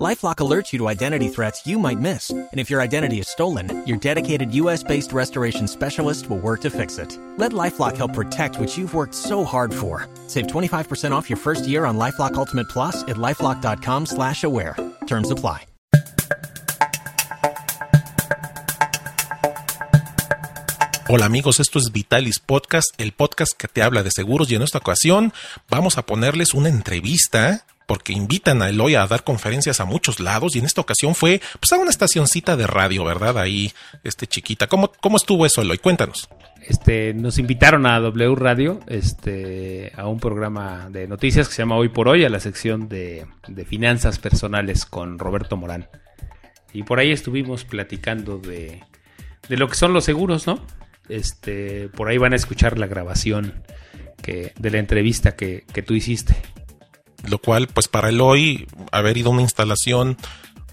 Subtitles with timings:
[0.00, 3.86] LifeLock alerts you to identity threats you might miss, and if your identity is stolen,
[3.86, 7.18] your dedicated U.S.-based restoration specialist will work to fix it.
[7.36, 10.08] Let LifeLock help protect what you've worked so hard for.
[10.26, 14.76] Save 25% off your first year on LifeLock Ultimate Plus at lifeLock.com/slash-aware.
[15.06, 15.66] Terms apply.
[21.12, 24.62] Hola amigos, esto es Vitalis Podcast, el podcast que te habla de seguros y en
[24.62, 25.32] esta ocasión
[25.68, 30.54] vamos a ponerles una entrevista porque invitan a Eloy a dar conferencias a muchos lados
[30.54, 33.36] y en esta ocasión fue pues a una estacioncita de radio, ¿verdad?
[33.36, 33.72] Ahí,
[34.04, 34.68] este chiquita.
[34.68, 35.78] ¿Cómo, cómo estuvo eso, Eloy?
[35.78, 36.28] Cuéntanos.
[36.64, 41.74] Este, nos invitaron a W Radio, este, a un programa de noticias que se llama
[41.74, 43.26] Hoy por Hoy, a la sección de,
[43.66, 45.88] finanzas personales con Roberto Morán.
[46.72, 48.84] Y por ahí estuvimos platicando de,
[49.48, 50.64] de lo que son los seguros, ¿no?
[51.08, 53.64] Este, por ahí van a escuchar la grabación
[54.22, 56.36] que, de la entrevista que, que tú hiciste
[57.28, 60.16] lo cual pues para Eloy haber ido a una instalación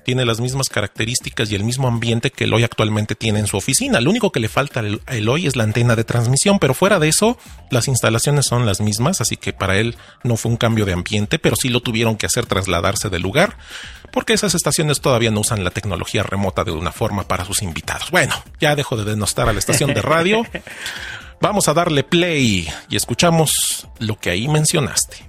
[0.08, 4.00] tiene las mismas características y el mismo ambiente que Eloy actualmente tiene en su oficina.
[4.00, 7.09] Lo único que le falta a Eloy es la antena de transmisión, pero fuera de
[7.09, 7.38] eso,
[7.72, 11.40] las instalaciones son las mismas, así que para él no fue un cambio de ambiente,
[11.40, 13.58] pero sí lo tuvieron que hacer trasladarse del lugar,
[14.14, 18.09] porque esas estaciones todavía no usan la tecnología remota de una forma para sus invitados.
[18.09, 20.45] Bueno, ya dejo de denostar a la estación de radio.
[21.42, 25.27] Vamos a darle play y escuchamos lo que ahí mencionaste.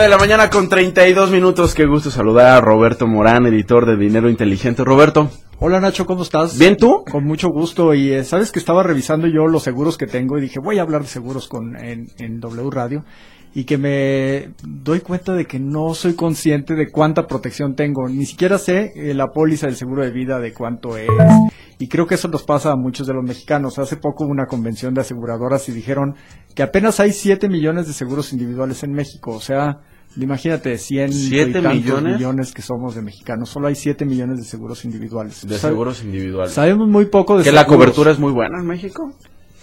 [0.00, 1.74] De la mañana con 32 minutos.
[1.74, 4.84] Qué gusto saludar a Roberto Morán, editor de Dinero Inteligente.
[4.84, 5.30] Roberto.
[5.58, 6.58] Hola Nacho, ¿cómo estás?
[6.58, 7.04] ¿Bien tú?
[7.10, 7.92] Con mucho gusto.
[7.92, 10.82] Y eh, sabes que estaba revisando yo los seguros que tengo y dije, voy a
[10.82, 13.04] hablar de seguros con, en, en W Radio
[13.54, 18.08] y que me doy cuenta de que no soy consciente de cuánta protección tengo.
[18.08, 21.08] Ni siquiera sé eh, la póliza del seguro de vida de cuánto es.
[21.78, 23.78] Y creo que eso nos pasa a muchos de los mexicanos.
[23.78, 26.14] Hace poco hubo una convención de aseguradoras y dijeron
[26.54, 29.32] que apenas hay 7 millones de seguros individuales en México.
[29.32, 29.80] O sea,
[30.16, 32.14] imagínate, 100 ¿Siete millones?
[32.14, 33.50] millones que somos de mexicanos.
[33.50, 35.46] Solo hay 7 millones de seguros individuales.
[35.46, 36.54] De seguros individuales.
[36.54, 39.12] Sabemos muy poco de ¿Que la cobertura es muy buena en México?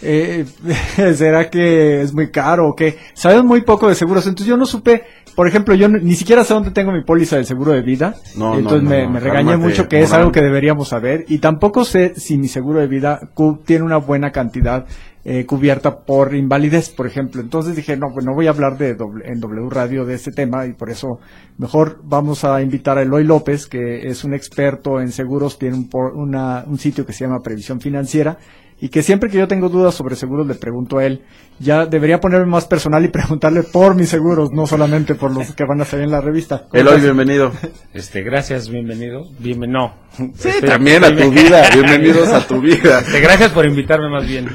[0.01, 0.45] Eh,
[1.15, 2.97] ¿será que es muy caro o qué?
[3.13, 5.03] Sabemos muy poco de seguros, entonces yo no supe,
[5.35, 8.57] por ejemplo, yo ni siquiera sé dónde tengo mi póliza del seguro de vida, no,
[8.57, 11.85] entonces no, me, no, me regañé mucho que es algo que deberíamos saber y tampoco
[11.85, 13.29] sé si mi seguro de vida
[13.65, 14.85] tiene una buena cantidad
[15.25, 17.41] eh, cubierta por invalidez, por ejemplo.
[17.41, 20.31] Entonces dije, no, pues no voy a hablar de doble, en W Radio de este
[20.31, 21.19] tema y por eso
[21.57, 25.89] mejor vamos a invitar a Eloy López, que es un experto en seguros, tiene un,
[25.89, 28.37] por, una, un sitio que se llama Previsión Financiera
[28.81, 31.23] y que siempre que yo tengo dudas sobre seguros le pregunto a él.
[31.59, 35.65] Ya debería ponerme más personal y preguntarle por mis seguros, no solamente por los que
[35.65, 36.67] van a salir en la revista.
[36.71, 37.51] Eloy, bienvenido.
[37.93, 39.25] Este, gracias, bienvenido.
[39.39, 39.93] Bienven no.
[40.35, 41.69] Sí, este, también a tu vida.
[41.73, 42.99] Bienvenidos a tu vida.
[42.99, 44.47] Este, gracias por invitarme más bien.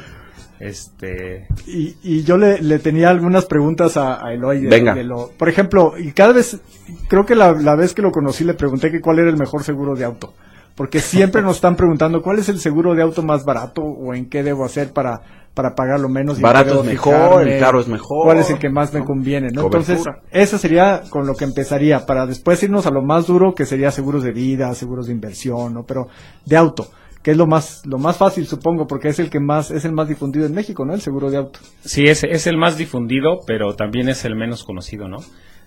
[0.59, 1.47] Este...
[1.67, 4.63] Y, y yo le, le, tenía algunas preguntas a, a Eloy.
[4.63, 4.95] De, Venga.
[4.95, 6.59] De lo, por ejemplo, y cada vez,
[7.09, 9.63] creo que la, la vez que lo conocí le pregunté que cuál era el mejor
[9.63, 10.33] seguro de auto
[10.75, 14.29] porque siempre nos están preguntando cuál es el seguro de auto más barato o en
[14.29, 15.23] qué debo hacer para
[15.55, 16.41] para pagar lo menos.
[16.41, 18.25] Barato es mejor, el caro es mejor.
[18.25, 19.51] ¿Cuál es el que más me conviene?
[19.51, 19.63] ¿no?
[19.63, 23.65] Entonces, eso sería con lo que empezaría, para después irnos a lo más duro, que
[23.65, 25.84] sería seguros de vida, seguros de inversión, ¿no?
[25.84, 26.09] Pero
[26.45, 26.89] de auto,
[27.23, 29.93] que es lo más, lo más fácil, supongo, porque es el que más, es el
[29.93, 30.93] más difundido en México, ¿no?
[30.93, 31.61] El seguro de auto.
[31.84, 35.19] Sí, es, es el más difundido, pero también es el menos conocido, ¿no?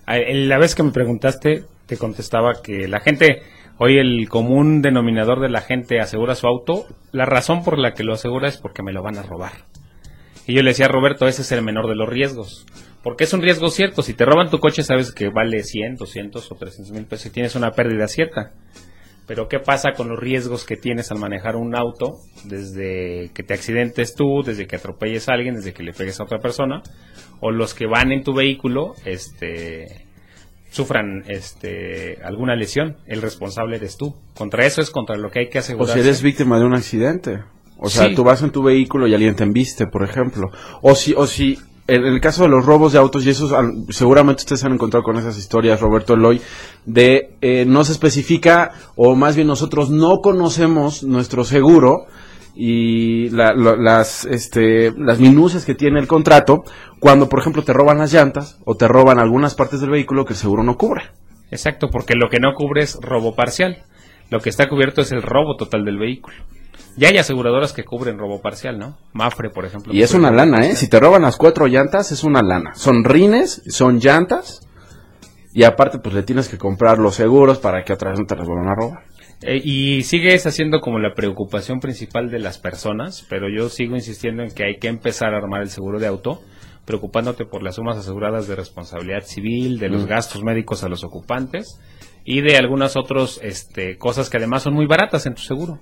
[0.06, 3.42] La vez que me preguntaste, te contestaba que la gente
[3.80, 8.02] Hoy el común denominador de la gente asegura su auto, la razón por la que
[8.02, 9.52] lo asegura es porque me lo van a robar.
[10.48, 12.66] Y yo le decía a Roberto, ese es el menor de los riesgos.
[13.04, 14.02] Porque es un riesgo cierto.
[14.02, 17.30] Si te roban tu coche, sabes que vale 100, 200 o 300 mil pesos y
[17.30, 18.50] tienes una pérdida cierta.
[19.28, 22.16] Pero ¿qué pasa con los riesgos que tienes al manejar un auto?
[22.44, 26.24] Desde que te accidentes tú, desde que atropelles a alguien, desde que le pegues a
[26.24, 26.82] otra persona,
[27.40, 30.07] o los que van en tu vehículo, este,
[30.70, 34.14] sufran este alguna lesión, el responsable eres tú.
[34.34, 35.90] Contra eso es contra lo que hay que asegurar.
[35.90, 37.40] O si eres víctima de un accidente.
[37.78, 38.14] O sea, Sí.
[38.14, 40.50] tú vas en tu vehículo y alguien te embiste, por ejemplo.
[40.82, 43.48] O si, o si, en el caso de los robos de autos, y eso
[43.90, 46.40] seguramente ustedes han encontrado con esas historias, Roberto Eloy,
[46.86, 52.06] de eh, no se especifica, o más bien nosotros no conocemos nuestro seguro
[52.60, 56.64] y la- las, este, las minucias que tiene el contrato
[56.98, 60.32] cuando, por ejemplo, te roban las llantas o te roban algunas partes del vehículo que
[60.32, 61.04] el seguro no cubre.
[61.52, 63.84] Exacto, porque lo que no cubre es robo parcial.
[64.30, 66.36] Lo que está cubierto es el robo total del vehículo.
[66.96, 68.98] Ya hay aseguradoras que cubren robo parcial, ¿no?
[69.12, 69.94] Mafre, por ejemplo.
[69.94, 70.74] Y es una lana, ¿eh?
[70.74, 72.74] Si te roban las cuatro llantas, es una lana.
[72.74, 74.66] Son rines, son llantas.
[75.54, 78.34] Y aparte, pues le tienes que comprar los seguros para que otra vez no te
[78.36, 79.04] las vuelvan a robar.
[79.42, 84.42] Eh, y sigues haciendo como la preocupación principal de las personas, pero yo sigo insistiendo
[84.42, 86.40] en que hay que empezar a armar el seguro de auto,
[86.84, 91.78] preocupándote por las sumas aseguradas de responsabilidad civil, de los gastos médicos a los ocupantes
[92.24, 95.78] y de algunas otras este, cosas que además son muy baratas en tu seguro.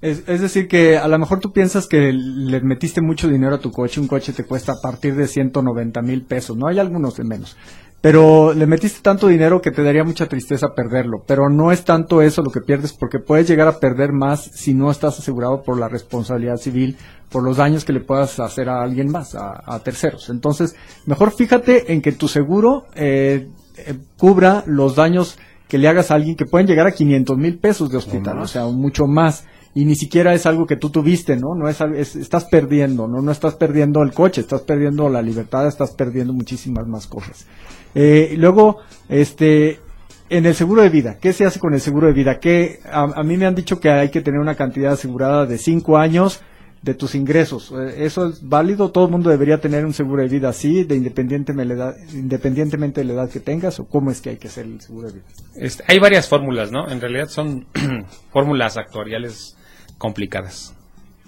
[0.00, 3.60] Es, es decir, que a lo mejor tú piensas que le metiste mucho dinero a
[3.60, 7.16] tu coche, un coche te cuesta a partir de 190 mil pesos, no hay algunos
[7.16, 7.56] de menos.
[8.02, 11.22] Pero le metiste tanto dinero que te daría mucha tristeza perderlo.
[11.24, 14.74] Pero no es tanto eso lo que pierdes porque puedes llegar a perder más si
[14.74, 16.98] no estás asegurado por la responsabilidad civil,
[17.30, 20.30] por los daños que le puedas hacer a alguien más, a, a terceros.
[20.30, 20.74] Entonces,
[21.06, 25.38] mejor fíjate en que tu seguro eh, eh, cubra los daños
[25.68, 28.46] que le hagas a alguien que pueden llegar a 500 mil pesos de hospital, o
[28.46, 29.46] sea, mucho más.
[29.74, 31.54] Y ni siquiera es algo que tú tuviste, ¿no?
[31.54, 33.22] No es, es- estás perdiendo, ¿no?
[33.22, 37.46] No estás perdiendo el coche, estás perdiendo la libertad, estás perdiendo muchísimas más cosas.
[37.94, 38.78] Eh, luego,
[39.08, 39.80] este,
[40.28, 42.38] en el seguro de vida, ¿qué se hace con el seguro de vida?
[42.38, 45.56] Que a, a mí me han dicho que hay que tener una cantidad asegurada de
[45.58, 46.40] cinco años
[46.82, 47.72] de tus ingresos.
[47.78, 48.90] Eh, ¿Eso es válido?
[48.90, 51.96] ¿Todo el mundo debería tener un seguro de vida así, de independientemente de la edad,
[52.12, 53.78] independientemente de la edad que tengas?
[53.80, 55.24] ¿O cómo es que hay que hacer el seguro de vida?
[55.54, 56.90] Este, hay varias fórmulas, ¿no?
[56.90, 57.66] En realidad son
[58.32, 59.56] fórmulas actuariales
[60.02, 60.74] complicadas.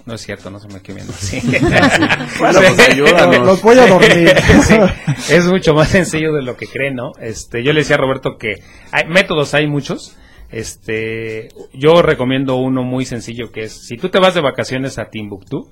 [0.05, 1.41] No es cierto, no se me quede viendo así.
[2.41, 3.47] Bueno, pues, ayúdanos.
[3.47, 4.35] Los voy a dormir.
[4.65, 7.13] Sí, es mucho más sencillo de lo que creen, ¿no?
[7.21, 8.57] Este, yo le decía a Roberto que
[8.91, 10.17] hay métodos hay muchos.
[10.51, 15.09] Este, yo recomiendo uno muy sencillo que es si tú te vas de vacaciones a
[15.09, 15.71] Timbuktu,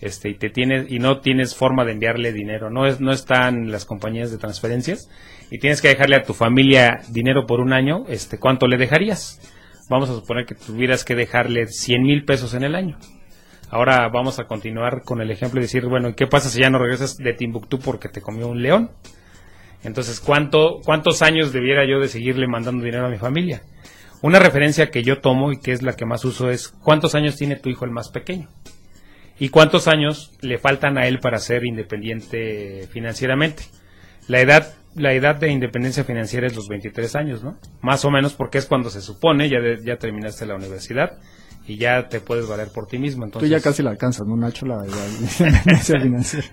[0.00, 3.70] este y te tienes y no tienes forma de enviarle dinero, no es no están
[3.70, 5.08] las compañías de transferencias
[5.50, 9.40] y tienes que dejarle a tu familia dinero por un año, este, ¿cuánto le dejarías?
[9.90, 12.96] Vamos a suponer que tuvieras que dejarle 100 mil pesos en el año.
[13.70, 16.70] Ahora vamos a continuar con el ejemplo y decir, bueno, ¿y ¿qué pasa si ya
[16.70, 18.92] no regresas de Timbuktu porque te comió un león?
[19.82, 23.62] Entonces, ¿cuánto, ¿cuántos años debiera yo de seguirle mandando dinero a mi familia?
[24.22, 27.34] Una referencia que yo tomo y que es la que más uso es, ¿cuántos años
[27.34, 28.48] tiene tu hijo el más pequeño?
[29.40, 33.64] ¿Y cuántos años le faltan a él para ser independiente financieramente?
[34.28, 37.56] La edad, la edad de independencia financiera es los 23 años, ¿no?
[37.80, 41.18] Más o menos porque es cuando se supone, ya, de- ya terminaste la universidad
[41.66, 43.22] y ya te puedes valer por ti mismo.
[43.22, 44.66] Tú Entonces, ya casi la alcanzas, ¿no, Nacho?
[44.66, 46.46] La, independencia financiera.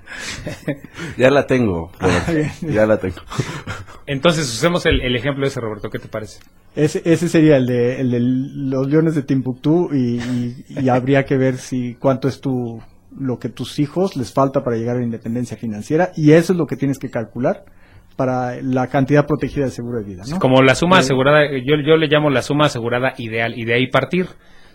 [1.17, 1.91] Ya la tengo.
[1.99, 2.31] Roberto,
[2.61, 3.15] ya la tengo.
[4.05, 6.39] Entonces, usemos el, el ejemplo ese, Roberto, ¿qué te parece?
[6.75, 11.25] Ese, ese sería el de, el de los leones de Timbuktu y, y, y habría
[11.25, 12.81] que ver si cuánto es tu
[13.19, 16.59] lo que tus hijos les falta para llegar a la independencia financiera y eso es
[16.59, 17.65] lo que tienes que calcular
[18.17, 20.39] para la cantidad protegida de seguro de vida, ¿no?
[20.39, 23.75] Como la suma Eh, asegurada, yo, yo le llamo la suma asegurada ideal y de
[23.75, 24.25] ahí partir.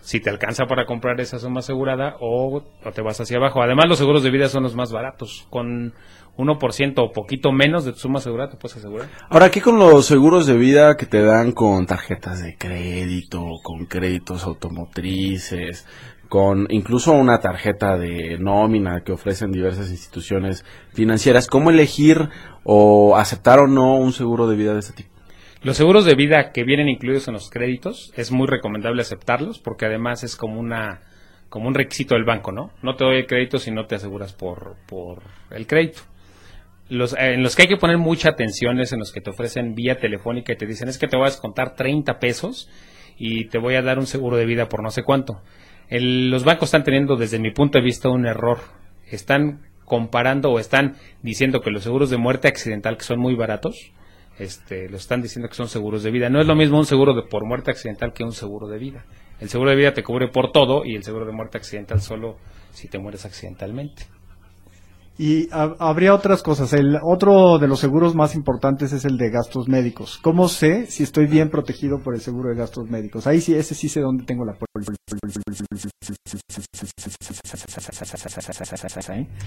[0.01, 3.61] Si te alcanza para comprar esa suma asegurada o, o te vas hacia abajo.
[3.61, 5.47] Además, los seguros de vida son los más baratos.
[5.49, 5.93] Con
[6.35, 9.07] 1% o poquito menos de tu suma asegurada te puedes asegurar.
[9.29, 13.85] Ahora, ¿qué con los seguros de vida que te dan con tarjetas de crédito, con
[13.85, 15.87] créditos automotrices,
[16.29, 21.47] con incluso una tarjeta de nómina que ofrecen diversas instituciones financieras?
[21.47, 22.29] ¿Cómo elegir
[22.63, 25.09] o aceptar o no un seguro de vida de este tipo?
[25.63, 29.85] Los seguros de vida que vienen incluidos en los créditos es muy recomendable aceptarlos porque
[29.85, 31.01] además es como una
[31.47, 32.71] como un requisito del banco, ¿no?
[32.81, 35.21] No te doy el crédito si no te aseguras por, por
[35.51, 36.01] el crédito.
[36.89, 39.99] En los que hay que poner mucha atención es en los que te ofrecen vía
[39.99, 42.69] telefónica y te dicen es que te voy a descontar 30 pesos
[43.17, 45.41] y te voy a dar un seguro de vida por no sé cuánto.
[45.93, 48.57] El- los bancos están teniendo desde mi punto de vista un error.
[49.11, 53.91] Están comparando o están diciendo que los seguros de muerte accidental que son muy baratos,
[54.39, 56.31] este, lo están diciendo que son seguros de vida.
[56.31, 59.05] No es lo mismo un seguro de por muerte accidental que un seguro de vida.
[59.39, 62.37] El seguro de vida te cubre por todo y el seguro de muerte accidental solo
[62.71, 64.07] si te mueres accidentalmente.
[65.17, 66.73] Y ha- habría otras cosas.
[66.73, 70.19] El otro de los seguros más importantes es el de gastos médicos.
[70.23, 73.27] ¿Cómo sé si estoy bien protegido por el seguro de gastos médicos?
[73.27, 74.55] Ahí sí, ese sí sé dónde tengo la...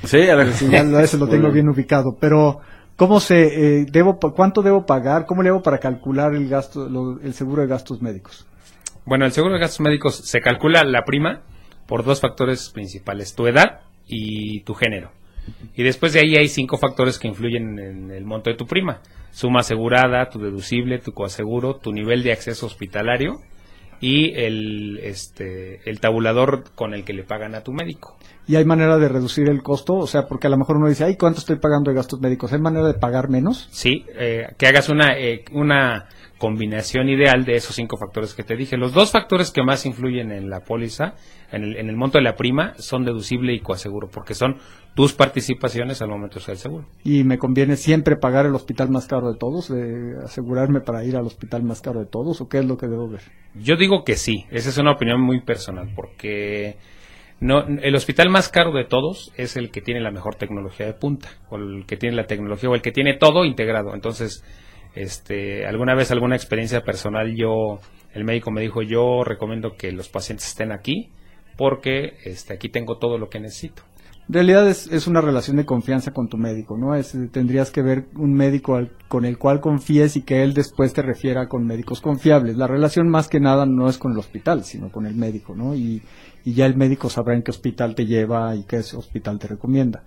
[0.05, 0.53] Sí, a ver.
[0.53, 1.69] Sí, ya lo- ese lo tengo bien.
[1.69, 2.17] ubicado.
[2.21, 2.61] Pero,
[2.97, 3.81] ¿cómo sé?
[3.81, 5.27] eh, debo, ¿Cuánto debo pagar?
[5.27, 8.47] ¿Cómo le hago para calcular el gasto, lo- el seguro de gastos médicos?
[9.05, 11.43] Bueno, el seguro de gastos médicos se calcula la prima
[11.87, 15.11] por dos factores principales, tu edad y tu género.
[15.75, 19.01] Y después de ahí hay cinco factores que influyen en el monto de tu prima.
[19.31, 23.41] Suma asegurada, tu deducible, tu coaseguro, tu nivel de acceso hospitalario
[24.01, 28.17] y el, este, el tabulador con el que le pagan a tu médico.
[28.47, 29.95] ¿Y hay manera de reducir el costo?
[29.95, 32.53] O sea, porque a lo mejor uno dice, ay, ¿cuánto estoy pagando de gastos médicos?
[32.53, 33.69] ¿Hay manera de pagar menos?
[33.73, 36.07] Sí, eh, que hagas una, eh, una
[36.39, 38.77] combinación ideal de esos cinco factores que te dije.
[38.77, 41.15] Los dos factores que más influyen en la póliza,
[41.51, 44.57] en el, en el monto de la prima, son deducible y coaseguro, porque son
[44.95, 46.87] tus participaciones al momento de usar el seguro.
[47.05, 49.71] Y me conviene siempre pagar el hospital más caro de todos,
[50.25, 53.09] asegurarme para ir al hospital más caro de todos, o qué es lo que debo
[53.09, 53.23] ver.
[53.55, 56.77] Yo digo que sí, esa es una opinión muy personal, porque
[57.41, 60.95] no, el hospital más caro de todos es el que tiene la mejor tecnología de
[60.95, 63.95] punta, o el que tiene la tecnología, o el que tiene todo integrado.
[63.95, 64.45] Entonces,
[64.97, 67.79] este, alguna vez, alguna experiencia personal, yo,
[68.13, 71.11] el médico me dijo, yo recomiendo que los pacientes estén aquí,
[71.57, 73.83] porque este, aquí tengo todo lo que necesito.
[74.29, 76.97] En realidad es, es una relación de confianza con tu médico, ¿no?
[76.97, 80.93] Es, tendrías que ver un médico al- con el cual confíes y que él después
[80.93, 82.57] te refiera con médicos confiables.
[82.57, 85.77] La relación más que nada no es con el hospital, sino con el médico, ¿no?
[85.77, 86.03] Y,
[86.45, 90.03] y ya el médico sabrá en qué hospital te lleva y qué hospital te recomienda.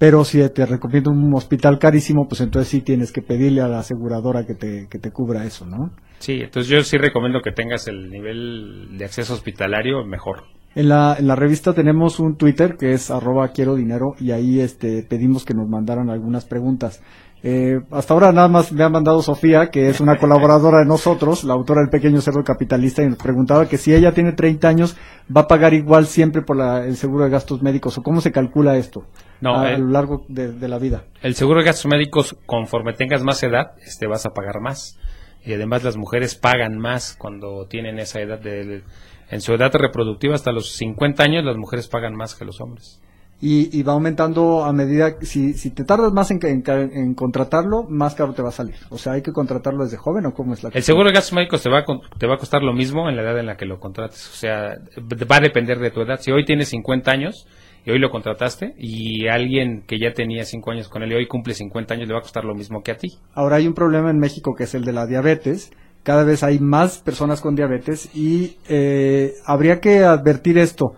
[0.00, 3.80] Pero si te recomienda un hospital carísimo, pues entonces sí tienes que pedirle a la
[3.80, 5.90] aseguradora que te, que te cubra eso, ¿no?
[6.20, 10.44] Sí, entonces yo sí recomiendo que tengas el nivel de acceso hospitalario mejor.
[10.74, 14.60] En la, en la revista tenemos un Twitter que es arroba quiero dinero y ahí
[14.60, 17.02] este, pedimos que nos mandaran algunas preguntas.
[17.42, 21.42] Eh, hasta ahora nada más me ha mandado Sofía, que es una colaboradora de nosotros,
[21.44, 24.96] la autora del Pequeño Cerdo Capitalista, y nos preguntaba que si ella tiene 30 años,
[25.34, 28.30] va a pagar igual siempre por la- el seguro de gastos médicos, o cómo se
[28.30, 29.06] calcula esto
[29.40, 31.04] No, a, a lo largo de, de la vida.
[31.22, 34.98] El seguro de gastos médicos, conforme tengas más edad, este vas a pagar más.
[35.42, 38.82] Y además las mujeres pagan más cuando tienen esa edad de,
[39.30, 43.00] en su edad reproductiva hasta los 50 años las mujeres pagan más que los hombres.
[43.42, 47.84] Y, y va aumentando a medida, si, si te tardas más en, en, en contratarlo,
[47.88, 48.74] más caro te va a salir.
[48.90, 51.32] O sea, ¿hay que contratarlo desde joven o cómo es la El seguro de gastos
[51.32, 51.84] médicos te va, a,
[52.18, 54.28] te va a costar lo mismo en la edad en la que lo contrates.
[54.28, 56.20] O sea, va a depender de tu edad.
[56.20, 57.46] Si hoy tienes 50 años
[57.84, 61.26] y hoy lo contrataste y alguien que ya tenía 5 años con él y hoy
[61.26, 63.18] cumple 50 años le va a costar lo mismo que a ti.
[63.34, 65.70] Ahora hay un problema en México que es el de la diabetes.
[66.02, 70.94] Cada vez hay más personas con diabetes y eh, habría que advertir esto.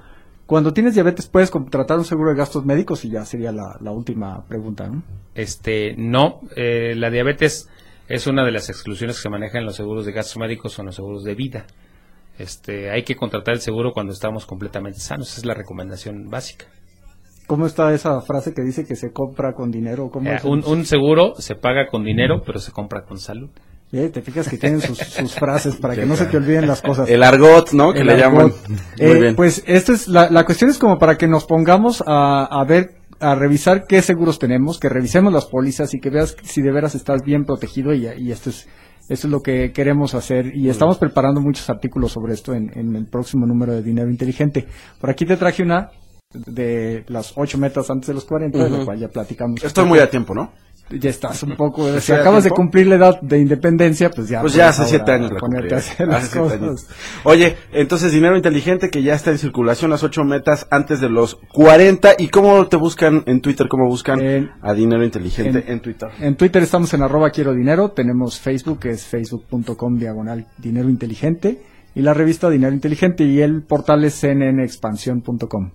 [0.52, 3.90] Cuando tienes diabetes puedes contratar un seguro de gastos médicos y ya sería la, la
[3.90, 4.86] última pregunta.
[4.86, 5.02] ¿no?
[5.34, 7.70] Este, no, eh, la diabetes
[8.06, 10.82] es una de las exclusiones que se manejan en los seguros de gastos médicos o
[10.82, 11.64] en los seguros de vida.
[12.38, 16.66] Este, hay que contratar el seguro cuando estamos completamente sanos, esa es la recomendación básica.
[17.46, 20.10] ¿Cómo está esa frase que dice que se compra con dinero?
[20.10, 20.44] ¿Cómo Eh, es?
[20.44, 23.48] un, un seguro se paga con dinero, pero se compra con salud.
[23.92, 26.80] Eh, te fijas que tienen sus, sus frases para que no se te olviden las
[26.80, 27.08] cosas.
[27.10, 27.92] El argot, ¿no?
[27.92, 28.52] Que El le llaman.
[28.68, 29.36] Muy Eh, bien.
[29.36, 32.94] Pues esta es la, la cuestión es como para que nos pongamos a, a ver,
[33.20, 36.94] a revisar qué seguros tenemos, que revisemos las pólizas y que veas si de veras
[36.94, 38.66] estás bien protegido y, y esto es
[39.08, 42.94] esto es lo que queremos hacer y estamos preparando muchos artículos sobre esto en, en
[42.96, 44.66] el próximo número de Dinero Inteligente.
[45.00, 45.90] Por aquí te traje una
[46.32, 49.62] de las ocho metas antes de los 40, de la cual ya platicamos.
[49.62, 50.52] Estoy muy a tiempo, ¿no?
[50.98, 54.28] Ya estás un poco, si ¿Estoy a acabas de cumplir la edad de independencia, pues
[54.28, 54.40] ya.
[54.40, 55.92] Pues ya hace siete años la ponerte a cumplí.
[55.92, 56.60] hacer las cosas.
[56.60, 56.86] años.
[57.24, 61.36] Oye, entonces dinero inteligente que ya está en circulación las ocho metas antes de los
[61.52, 62.14] 40.
[62.18, 63.68] ¿Y cómo te buscan en Twitter?
[63.68, 66.08] ¿Cómo buscan En- a dinero inteligente en, en- Twitter?
[66.20, 71.62] En Twitter estamos en arroba quiero dinero, tenemos Facebook que es facebook.com diagonal dinero inteligente
[71.94, 75.72] y la revista Dinero Inteligente y el portal es cnnexpansión.com.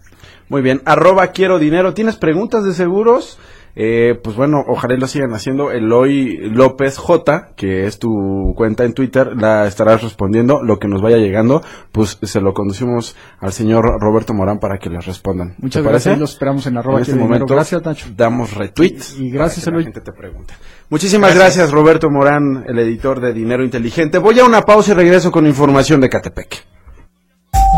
[0.50, 1.94] Muy bien, arroba quiero dinero.
[1.94, 3.38] ¿Tienes preguntas de seguros?
[3.80, 5.72] Eh, pues bueno, ojalá y lo sigan haciendo.
[5.72, 10.64] Eloy López J, que es tu cuenta en Twitter, la estarás respondiendo.
[10.64, 14.90] Lo que nos vaya llegando, pues se lo conducimos al señor Roberto Morán para que
[14.90, 15.54] les respondan.
[15.60, 16.20] Muchas ¿Te gracias, parece?
[16.20, 17.28] los esperamos en arroba En este dinero.
[17.30, 18.08] momento Gracias Nacho.
[18.16, 19.84] damos retweet Y gracias, la Eloy.
[19.84, 20.56] gente te pregunte.
[20.90, 21.70] Muchísimas gracias.
[21.72, 24.18] Roberto Morán, el editor de Dinero Inteligente.
[24.18, 26.64] Voy a una pausa y regreso con información de Catepec.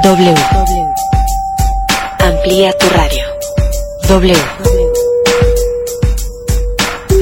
[0.04, 0.34] W.
[2.20, 3.24] Amplía tu radio.
[4.08, 5.09] W.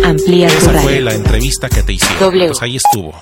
[0.07, 2.19] Amplía tu Esa fue la entrevista que te hicieron.
[2.19, 2.47] W.
[2.47, 3.13] Pues ahí estuvo.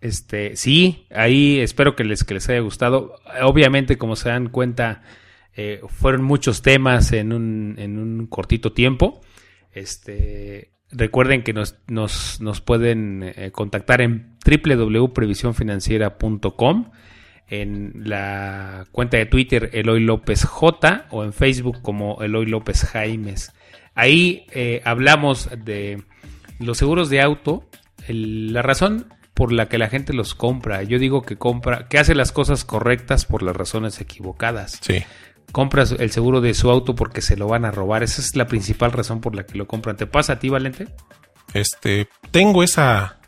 [0.00, 3.16] Este, sí, ahí espero que les, que les haya gustado.
[3.42, 5.02] Obviamente, como se dan cuenta,
[5.54, 9.22] eh, fueron muchos temas en un, en un cortito tiempo.
[9.72, 16.92] Este, recuerden que nos, nos, nos pueden eh, contactar en www.previsionfinanciera.com,
[17.48, 23.52] en la cuenta de Twitter Eloy López J o en Facebook como Eloy López Jaimes.
[23.94, 26.02] Ahí eh, hablamos de
[26.58, 27.68] los seguros de auto,
[28.08, 30.82] el- la razón por la que la gente los compra.
[30.82, 34.78] Yo digo que compra, que hace las cosas correctas por las razones equivocadas.
[34.82, 35.02] Sí.
[35.52, 38.02] Compras el seguro de su auto porque se lo van a robar.
[38.02, 39.96] Esa es la principal razón por la que lo compran.
[39.96, 40.88] ¿Te pasa a ti, Valente?
[41.54, 43.18] Este, tengo esa,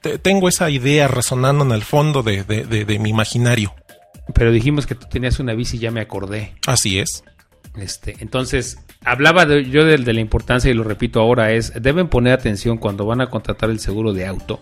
[0.00, 3.74] te- tengo esa idea resonando en el fondo de, de- de- de mi imaginario.
[4.34, 6.54] Pero dijimos que tú tenías una bici, ya me acordé.
[6.66, 7.24] Así es.
[7.76, 12.32] Este, entonces, hablaba de- yo de, la importancia y lo repito ahora es, deben poner
[12.32, 14.60] atención cuando van a contratar el seguro de auto.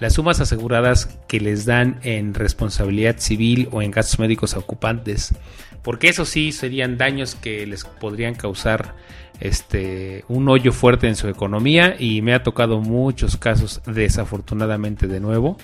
[0.00, 5.34] las sumas aseguradas que les dan en responsabilidad civil o en gastos médicos a ocupantes,
[5.82, 8.94] porque eso sí serían daños que les podrían causar
[9.40, 15.18] este un hoyo fuerte en su economía y me ha tocado muchos casos desafortunadamente de
[15.18, 15.56] nuevo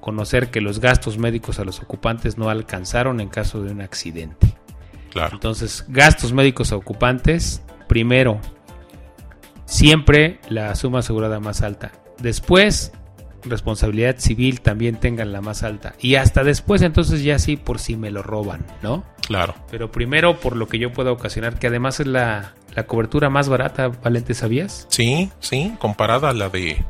[0.00, 4.54] conocer que los gastos médicos a los ocupantes no alcanzaron en caso de un accidente.
[5.12, 5.34] Claro.
[5.34, 8.40] Entonces, gastos médicos a ocupantes, primero,
[9.66, 11.92] siempre la suma asegurada más alta.
[12.18, 12.92] Después,
[13.44, 15.94] responsabilidad civil también tengan la más alta.
[16.00, 19.04] Y hasta después, entonces ya sí por si me lo roban, ¿no?
[19.26, 19.54] Claro.
[19.70, 23.48] Pero primero por lo que yo pueda ocasionar, que además es la, la cobertura más
[23.48, 24.86] barata, Valente, ¿sabías?
[24.88, 26.84] Sí, sí, comparada a la de...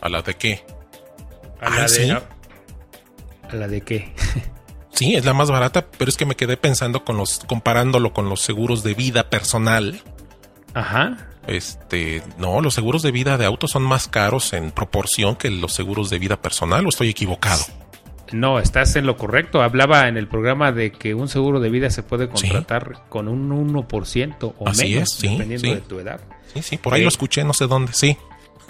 [0.00, 0.64] ¿A la de qué?
[1.60, 1.88] A la de...
[1.88, 2.10] ¿sí?
[2.10, 4.12] ¿A la de qué?
[4.92, 7.40] Sí, es la más barata, pero es que me quedé pensando con los...
[7.46, 10.02] comparándolo con los seguros de vida personal.
[10.74, 11.28] Ajá.
[11.46, 15.72] Este, no, los seguros de vida de auto son más caros en proporción que los
[15.72, 17.64] seguros de vida personal, o estoy equivocado.
[18.32, 19.62] No, estás en lo correcto.
[19.62, 23.50] Hablaba en el programa de que un seguro de vida se puede contratar con un
[23.50, 25.74] 1% o Así menos, es, sí, dependiendo sí.
[25.74, 26.20] de tu edad.
[26.54, 28.16] Sí, sí, por ahí Eh, lo escuché, no sé dónde, sí.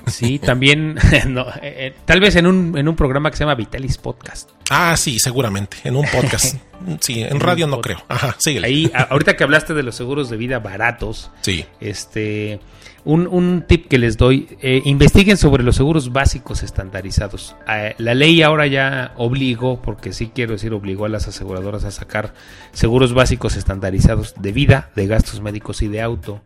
[0.07, 0.97] Sí, también,
[1.29, 4.51] no, eh, eh, tal vez en un, en un programa que se llama Vitalis Podcast.
[4.71, 6.57] Ah, sí, seguramente, en un podcast.
[7.01, 8.03] sí, en radio no creo.
[8.09, 8.67] Ajá, síguele.
[8.67, 12.61] Ahí, a- ahorita que hablaste de los seguros de vida baratos, Sí, este,
[13.05, 17.55] un, un tip que les doy, eh, investiguen sobre los seguros básicos estandarizados.
[17.69, 21.91] Eh, la ley ahora ya obligó, porque sí quiero decir obligó a las aseguradoras a
[21.91, 22.35] sacar
[22.73, 26.43] seguros básicos estandarizados de vida, de gastos médicos y de auto.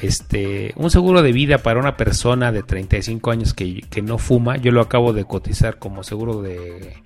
[0.00, 4.56] Este, un seguro de vida para una persona de 35 años que, que no fuma,
[4.56, 7.02] yo lo acabo de cotizar como seguro de,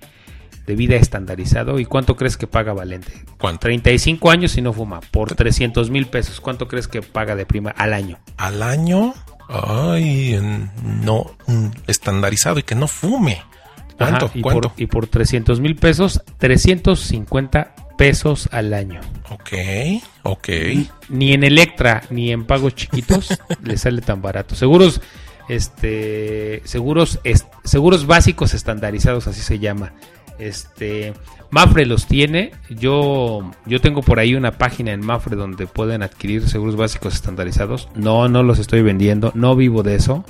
[0.65, 1.79] de vida estandarizado.
[1.79, 3.11] ¿Y cuánto crees que paga Valente?
[3.37, 3.61] ¿cuánto?
[3.61, 6.41] 35 años y no fuma, por 300 mil pesos.
[6.41, 8.19] ¿Cuánto crees que paga de prima al año?
[8.37, 9.13] Al año,
[9.49, 10.39] ay,
[10.83, 13.41] no, mm, estandarizado y que no fume.
[13.97, 14.25] ¿Cuánto?
[14.25, 14.69] Ajá, y, ¿Cuánto?
[14.69, 18.99] Por, y por 300 mil pesos, 350 pesos al año.
[19.29, 19.51] Ok,
[20.23, 20.49] ok.
[21.09, 23.29] Ni en Electra ni en pagos chiquitos
[23.63, 24.55] le sale tan barato.
[24.55, 25.01] Seguros,
[25.47, 29.93] este, seguros, est- seguros básicos estandarizados, así se llama.
[30.39, 31.13] Este,
[31.51, 32.53] Mafre los tiene.
[32.71, 37.87] Yo, yo tengo por ahí una página en Mafre donde pueden adquirir seguros básicos estandarizados.
[37.93, 39.31] No, no los estoy vendiendo.
[39.35, 40.25] No vivo de eso.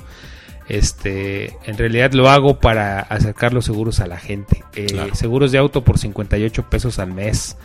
[0.72, 4.64] Este, en realidad lo hago para acercar los seguros a la gente.
[4.74, 5.14] Eh, Claro.
[5.14, 7.58] Seguros de auto por 58 pesos al mes.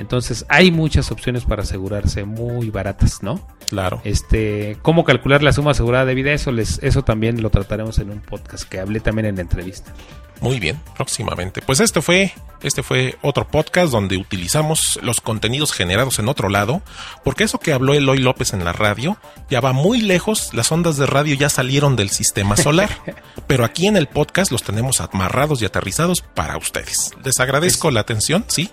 [0.00, 3.46] Entonces hay muchas opciones para asegurarse muy baratas, ¿no?
[3.68, 4.00] Claro.
[4.04, 8.10] Este, cómo calcular la suma asegurada de vida, eso les, eso también lo trataremos en
[8.10, 9.92] un podcast que hablé también en la entrevista.
[10.40, 11.60] Muy bien, próximamente.
[11.60, 12.32] Pues este fue,
[12.62, 16.80] este fue otro podcast donde utilizamos los contenidos generados en otro lado,
[17.24, 19.18] porque eso que habló Eloy López en la radio
[19.50, 22.88] ya va muy lejos, las ondas de radio ya salieron del sistema solar,
[23.46, 27.10] pero aquí en el podcast los tenemos amarrados y aterrizados para ustedes.
[27.22, 28.70] Les agradezco la atención, sí.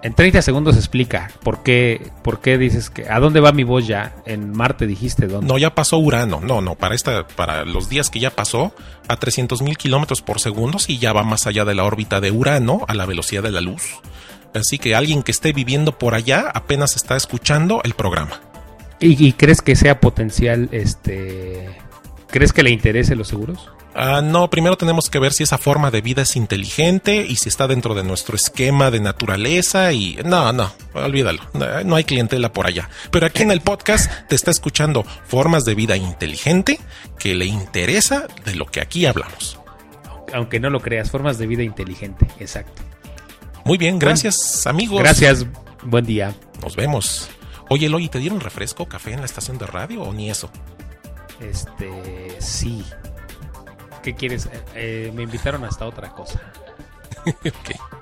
[0.00, 3.86] En 30 segundos explica por qué, por qué dices que, ¿a dónde va mi voz
[3.86, 4.14] ya?
[4.26, 5.48] En Marte dijiste dónde.
[5.48, 8.72] No, ya pasó Urano, no, no, para esta, para los días que ya pasó
[9.08, 12.30] a 300 mil kilómetros por segundo, y ya va más allá de la órbita de
[12.30, 13.82] Urano a la velocidad de la luz.
[14.54, 18.40] Así que alguien que esté viviendo por allá apenas está escuchando el programa.
[19.00, 21.68] ¿Y, y crees que sea potencial, este,
[22.28, 23.70] crees que le interese los seguros?
[24.00, 27.48] Ah, no, primero tenemos que ver si esa forma de vida es inteligente y si
[27.48, 31.40] está dentro de nuestro esquema de naturaleza y no, no, olvídalo,
[31.84, 32.88] no, hay clientela por allá.
[33.10, 36.78] Pero aquí en el podcast te está escuchando formas de vida inteligente
[37.18, 39.58] que le interesa de lo que aquí hablamos.
[40.32, 42.80] Aunque no lo creas, formas de vida inteligente, exacto.
[43.64, 45.00] Muy bien, gracias amigos.
[45.00, 45.44] Gracias,
[45.82, 46.36] buen día.
[46.62, 47.28] Nos vemos.
[47.68, 50.48] Oye, Eloy, ¿te dieron refresco, café en la estación de radio o ni eso?
[51.40, 52.84] Este, sí.
[54.08, 54.46] ¿Qué quieres?
[54.46, 56.40] Eh, eh, me invitaron hasta otra cosa.